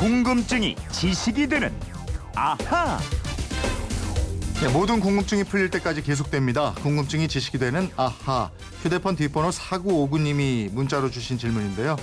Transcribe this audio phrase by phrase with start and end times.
[0.00, 1.70] 궁금증이 지식이 되는
[2.34, 2.98] 아하.
[4.62, 6.72] 네, 모든 궁금증이 풀릴 때까지 계속됩니다.
[6.76, 8.50] 궁금증이 지식이 되는 아하.
[8.82, 11.96] 휴대폰 뒷번호 4959님이 문자로 주신 질문인데요.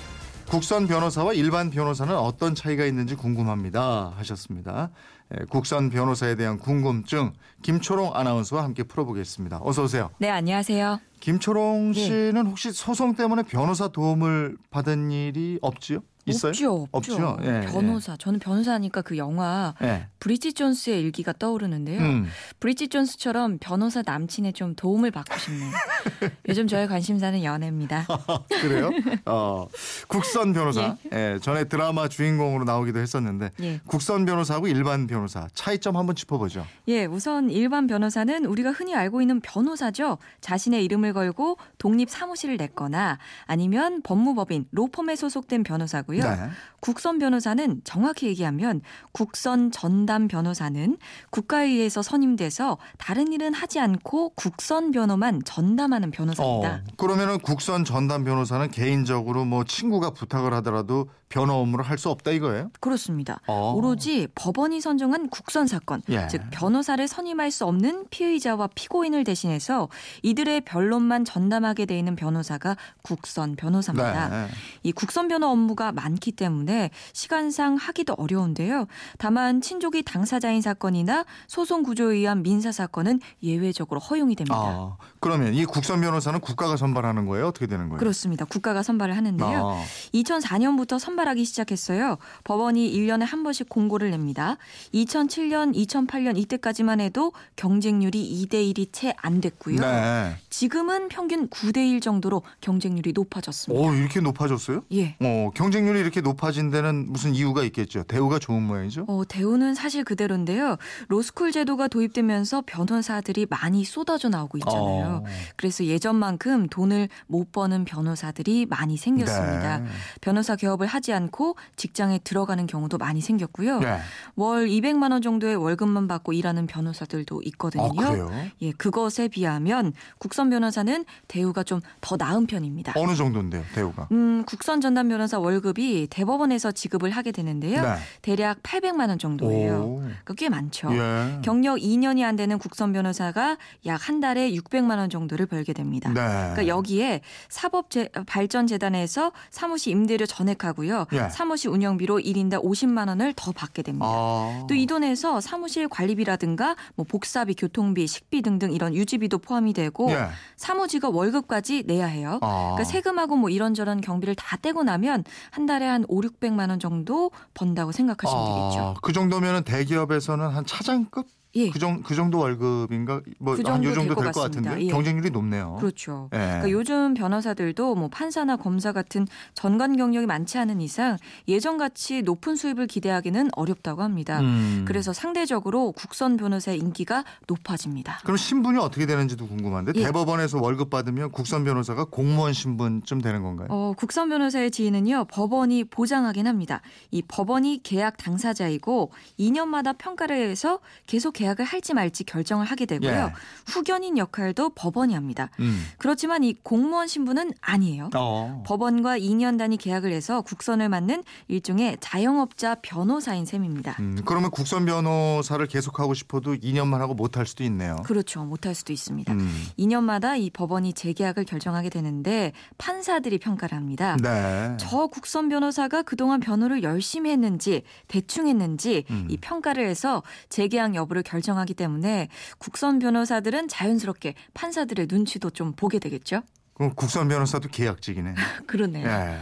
[0.47, 4.14] 국선 변호사와 일반 변호사는 어떤 차이가 있는지 궁금합니다.
[4.15, 4.91] 하셨습니다.
[5.33, 7.33] 예, 국선 변호사에 대한 궁금증
[7.64, 9.61] 김초롱 아나운서와 함께 풀어보겠습니다.
[9.64, 10.11] 어서 오세요.
[10.19, 11.00] 네, 안녕하세요.
[11.19, 12.00] 김초롱 네.
[12.00, 16.01] 씨는 혹시 소송 때문에 변호사 도움을 받은 일이 없지요?
[16.27, 16.49] 있어요?
[16.49, 17.13] 없죠, 없죠.
[17.13, 17.37] 없죠?
[17.43, 18.15] 예, 변호사.
[18.17, 20.07] 저는 변호사니까 그 영화 예.
[20.19, 21.99] 브리짓 존스의 일기가 떠오르는데요.
[21.99, 22.27] 음.
[22.59, 25.71] 브리짓 존스처럼 변호사 남친의 좀 도움을 받고 싶네요.
[26.49, 28.05] 요즘 저의 관심사는 연애입니다.
[28.61, 28.89] 그래요?
[29.25, 29.68] 어,
[30.07, 30.97] 국선 변호사.
[31.13, 33.80] 예, 전에 드라마 주인공으로 나오기도 했었는데 예.
[33.85, 36.66] 국선 변호사하고 일반 변호사 차이점 한번 짚어보죠.
[36.88, 40.17] 예, 우선 일반 변호사는 우리가 흔히 알고 있는 변호사죠.
[40.41, 46.16] 자신의 이름을 걸고 독립 사무실을 냈거나 아니면 법무법인 로펌에 소속된 변호사고요.
[46.23, 46.49] 네.
[46.80, 50.97] 국선 변호사는 정확히 얘기하면 국선 전담 변호사는
[51.31, 56.75] 국가에 의해서 선임돼서 다른 일은 하지 않고 국선 변호만 전담하는 변호사입니다.
[56.75, 62.29] 어, 그러면은 국선 전담 변호사는 개인적으로 뭐 친구가 부탁을 하더라도 변호 업무를 할 수 없다
[62.29, 62.69] 이거예요?
[62.79, 63.39] 그렇습니다.
[63.47, 63.73] 어.
[63.75, 66.27] 오로지 법원이 선정한 국선 사건, 예.
[66.27, 69.89] 즉 변호사를 선임할 수 없는 피의자와 피고인을 대신해서
[70.21, 74.29] 이들의 변론만 전담하게 돼 있는 변호사가 국선 변호사입니다.
[74.29, 74.47] 네.
[74.83, 78.88] 이 국선 변호 업무가 많기 때문에 시간상 하기도 어려운데요.
[79.17, 84.55] 다만 친족이 당사자인 사건이나 소송 구조에 의한 민사 사건은 예외적으로 허용이 됩니다.
[84.58, 87.47] 아, 그러면 이 국선 변호사는 국가가 선발하는 거예요?
[87.47, 87.99] 어떻게 되는 거예요?
[87.99, 88.45] 그렇습니다.
[88.45, 89.69] 국가가 선발을 하는데요.
[89.69, 89.83] 아,
[90.14, 92.17] 2004년부터 선발하기 시작했어요.
[92.44, 94.58] 법원이 1년에 한 번씩 공고를 냅니다.
[94.94, 99.80] 2007년, 2008년 이때까지만 해도 경쟁률이 2대 1이 채 안 됐고요.
[99.80, 100.36] 네.
[100.49, 103.81] 지금은 평균 9대 1 정도로 경쟁률이 높아졌습니다.
[103.88, 104.81] 오, 이렇게 높아졌어요?
[104.94, 105.16] 예.
[105.21, 108.03] 어, 경쟁 률이 이렇게 높아진 데는 무슨 이유가 있겠죠.
[108.03, 109.05] 대우가 좋은 모양이죠?
[109.07, 110.77] 어, 대우는 사실 그대로인데요.
[111.07, 115.23] 로스쿨 제도가 도입되면서 변호사들이 많이 쏟아져 나오고 있잖아요.
[115.23, 115.23] 어.
[115.55, 119.80] 그래서 예전만큼 돈을 못 버는 변호사들이 많이 생겼습니다.
[119.80, 119.87] 네.
[120.21, 123.80] 변호사 개업을 하지 않고 직장에 들어가는 경우도 많이 생겼고요.
[123.80, 123.99] 네.
[124.36, 128.30] 월 200만 원 정도의 월급만 받고 일하는 변호사들도 있거든요.
[128.31, 128.46] 아?
[128.62, 132.94] 예, 그것에 비하면 국선 변호사는 대우가 좀 더 나은 편입니다.
[132.96, 134.08] 어느 정도인데요, 대우가?
[134.12, 137.82] 음, 국선 전담 변호사 월급 이 대법원에서 지급을 하게 되는데요.
[137.82, 137.96] 네.
[138.22, 139.76] 대략 800만 원 정도예요.
[139.84, 139.98] 오.
[140.00, 140.90] 그러니까 꽤 많죠.
[140.96, 141.40] 예.
[141.44, 146.10] 경력 2년이 안 되는 국선 변호사가 약 한 달에 600만 원 정도를 벌게 됩니다.
[146.10, 146.22] 네.
[146.22, 151.06] 그러니까 여기에 사법 제- 발전 재단에서 사무실 임대료 전액하고요.
[151.14, 151.30] 예.
[151.30, 154.06] 사무실 운영비로 1인당 50만 원을 더 받게 됩니다.
[154.08, 154.66] 아.
[154.70, 160.28] 또이 돈에서 사무실 관리비라든가 뭐 복사비, 교통비, 식비 등등 이런 유지비도 포함이 되고 예.
[160.56, 162.40] 사무직업 월급까지 내야 해요.
[162.42, 162.74] 아.
[162.76, 167.32] 그러니까 세금하고 뭐 이런저런 경비를 다 떼고 나면 한 달에 한 5, 600만 원 정도
[167.54, 168.96] 번다고 생각하시면 되겠죠.
[169.02, 171.69] 그 정도면은 대기업에서는 한 차장급 예.
[171.72, 174.41] 그, 정, 그 정도 월급인가 뭐그한요 정도 정도 될것 될 것.
[174.41, 174.88] 같은데 예.
[174.88, 175.78] 경쟁률이 높네요.
[175.79, 176.29] 그렇죠.
[176.34, 176.38] 예.
[176.38, 179.25] 그러니까 요즘 변호사들도 뭐 판사나 검사 같은
[179.56, 184.40] 전관 경력이 많지 않은 이상 예전 같이 높은 수입을 기대하기는 어렵다고 합니다.
[184.40, 184.85] 음.
[184.88, 188.19] 그래서 상대적으로 국선 변호사의 인기가 높아집니다.
[188.24, 190.03] 그럼 신분이 어떻게 되는지도 궁금한데 예.
[190.03, 193.68] 대법원에서 월급 받으면 국선 변호사가 공무원 신분쯤 되는 건가요?
[193.72, 196.81] 어, 국선 변호사의 지위는요, 법원이 보장하긴 합니다.
[197.09, 203.09] 이 법원이 계약 당사자이고 2년마다 평가를 해서 계속 계약 을 할지 말지 결정을 하게 되고요.
[203.09, 203.34] 예.
[203.68, 205.50] 후견인 역할도 법원이 합니다.
[205.59, 205.85] 음.
[205.97, 208.09] 그렇지만 이 공무원 신분은 아니에요.
[208.16, 208.63] 어.
[208.66, 213.96] 법원과 2년 단위 계약을 해서 국선을 맡는 일종의 자영업자 변호사인 셈입니다.
[214.00, 217.96] 음, 그러면 국선 변호사를 계속하고 싶어도 2년만 하고 못할 수도 있네요.
[218.06, 218.44] 그렇죠.
[218.44, 219.34] 못할 수도 있습니다.
[219.34, 219.66] 음.
[219.80, 224.18] 2년마다 이 법원이 재계약을 결정하게 되는데 판사들이 평가를 합니다.
[224.22, 224.75] 네.
[224.78, 229.28] 저 국선 변호사가 그동안 변호를 열심히 했는지 대충 했는지 음.
[229.30, 236.00] 이 평가를 해서 재계약 여부를 결 정하기 때문에 국선 변호사들은 자연스럽게 판사들의 눈치도 좀 보게
[236.00, 236.44] 되겠죠.
[236.78, 238.36] 그럼 국선 변호사도 계약직이네.
[238.68, 239.08] 그러네요.
[239.08, 239.40] 예.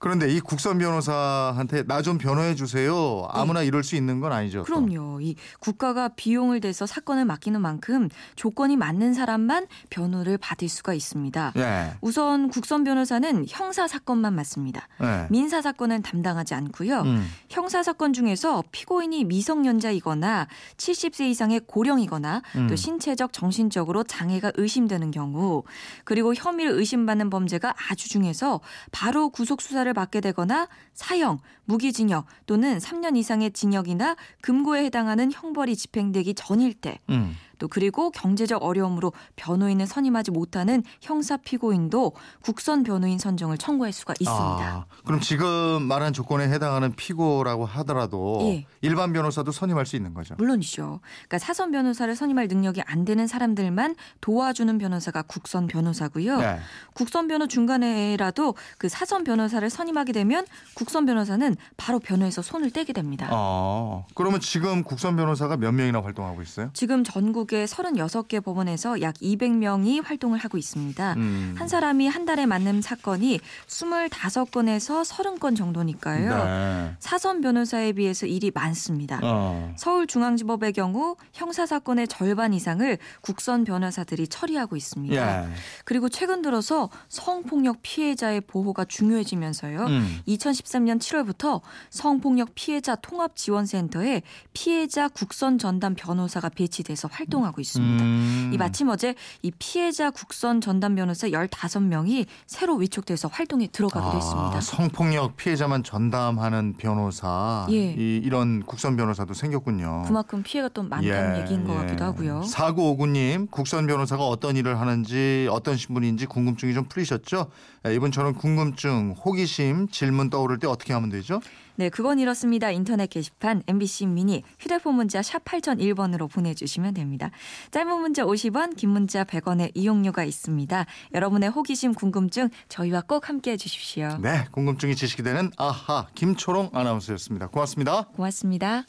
[0.00, 3.26] 그런데 이 국선 변호사한테 나 좀 변호해 주세요.
[3.30, 4.58] 아무나 이럴 수 있는 건 아니죠.
[4.58, 4.64] 또.
[4.64, 5.20] 그럼요.
[5.20, 11.52] 이 국가가 비용을 대서 사건을 맡기는 만큼 조건이 맞는 사람만 변호를 받을 수가 있습니다.
[11.56, 11.92] 예.
[12.00, 14.88] 우선 국선 변호사는 형사 사건만 맡습니다.
[15.00, 15.28] 예.
[15.30, 17.02] 민사 사건은 담당하지 않고요.
[17.02, 17.30] 음.
[17.48, 22.66] 형사 사건 중에서 피고인이 미성년자이거나 70세 이상의 고령이거나 음.
[22.66, 25.62] 또 신체적 정신적으로 장애가 의심되는 경우
[26.04, 28.60] 그리고 혐의를 의심받는 범죄가 아주 중해서
[28.90, 36.34] 바로 구속 수사를 받게 되거나 사형, 무기징역 또는 3년 이상의 징역이나 금고에 해당하는 형벌이 집행되기
[36.34, 37.36] 전일 때 음.
[37.62, 42.10] 또 그리고 경제적 어려움으로 변호인을 선임하지 못하는 형사 피고인도
[42.40, 44.42] 국선 변호인 선정을 청구할 수가 있습니다.
[44.42, 48.66] 아, 그럼 지금 말한 조건에 해당하는 피고라고 하더라도 예.
[48.80, 50.34] 일반 변호사도 선임할 수 있는 거죠.
[50.38, 50.98] 물론이죠.
[51.28, 56.38] 그러니까 사선 변호사를 선임할 능력이 안 되는 사람들만 도와주는 변호사가 국선 변호사고요.
[56.38, 56.58] 네.
[56.94, 60.44] 국선 변호 중간에라도 그 사선 변호사를 선임하게 되면
[60.74, 63.28] 국선 변호사는 바로 변호에서 손을 떼게 됩니다.
[63.30, 66.70] 어, 그러면 지금 국선 변호사가 몇 명이나 활동하고 있어요?
[66.72, 71.14] 지금 전국 의 36개 법원에서 약 200명이 활동을 하고 있습니다.
[71.14, 71.54] 음.
[71.58, 76.44] 한 사람이 한 달에 맞는 사건이 25건에서 30건 정도니까요.
[76.44, 76.96] 네.
[76.98, 79.20] 사선 변호사에 비해서 일이 많습니다.
[79.22, 79.72] 어.
[79.76, 85.44] 서울중앙지법의 경우 형사 사건의 절반 이상을 국선 변호사들이 처리하고 있습니다.
[85.44, 85.48] 예.
[85.84, 89.84] 그리고 최근 들어서 성폭력 피해자의 보호가 중요해지면서요.
[89.84, 90.20] 음.
[90.26, 91.60] 2013년 7월부터
[91.90, 94.22] 성폭력 피해자 통합 지원센터에
[94.52, 98.04] 피해자 국선 전담 변호사가 배치돼서 활동 하고 있습니다.
[98.04, 98.50] 음.
[98.52, 104.56] 이 마침 어제 이 피해자 국선 전담 변호사 15명이 새로 위촉돼서 활동에 들어가기도 했습니다.
[104.56, 107.92] 아, 성폭력 피해자만 전담하는 변호사 예.
[107.92, 110.04] 이, 이런 국선 변호사도 생겼군요.
[110.06, 112.42] 그만큼 피해가 또 많다는 얘기인 것 같기도 하고요.
[112.46, 117.46] 4959님, 국선 변호사가 어떤 일을 하는지, 어떤 신분인지 궁금증이 좀 풀리셨죠?
[117.86, 121.40] 예, 이번처럼 궁금증, 호기심, 질문 떠오를 때 어떻게 하면 되죠?
[121.76, 122.70] 네, 그건 이렇습니다.
[122.70, 127.30] 인터넷 게시판 MBC 미니 휴대폰 문자 샵 8001번으로 보내주시면 됩니다.
[127.70, 130.86] 짧은 문자 50원, 긴 문자 100원의 이용료가 있습니다.
[131.14, 134.18] 여러분의 호기심, 궁금증 저희와 꼭 함께해 주십시오.
[134.20, 137.48] 네, 궁금증이 지식이 되는 아하 김초롱 아나운서였습니다.
[137.48, 138.02] 고맙습니다.
[138.14, 138.84] 고맙습니다.